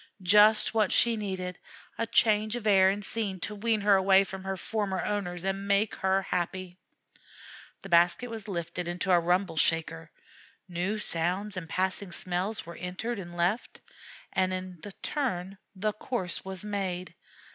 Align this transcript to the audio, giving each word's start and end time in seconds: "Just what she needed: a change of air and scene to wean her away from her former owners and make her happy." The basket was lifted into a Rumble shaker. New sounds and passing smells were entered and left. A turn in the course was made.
"Just 0.23 0.73
what 0.73 0.91
she 0.91 1.15
needed: 1.15 1.59
a 1.95 2.07
change 2.07 2.55
of 2.55 2.65
air 2.65 2.89
and 2.89 3.05
scene 3.05 3.39
to 3.41 3.53
wean 3.53 3.81
her 3.81 3.95
away 3.95 4.23
from 4.23 4.45
her 4.45 4.57
former 4.57 5.05
owners 5.05 5.43
and 5.43 5.67
make 5.67 5.93
her 5.93 6.23
happy." 6.23 6.75
The 7.81 7.89
basket 7.89 8.31
was 8.31 8.47
lifted 8.47 8.87
into 8.87 9.11
a 9.11 9.19
Rumble 9.19 9.57
shaker. 9.57 10.09
New 10.67 10.97
sounds 10.97 11.55
and 11.55 11.69
passing 11.69 12.11
smells 12.11 12.65
were 12.65 12.77
entered 12.77 13.19
and 13.19 13.37
left. 13.37 13.79
A 14.35 14.73
turn 15.03 15.47
in 15.51 15.57
the 15.75 15.93
course 15.93 16.43
was 16.43 16.65
made. 16.65 17.13